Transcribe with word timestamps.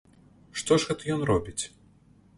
Што 0.61 0.79
ж 0.83 0.89
гэта 0.91 1.03
ён 1.17 1.21
робіць? 1.33 1.63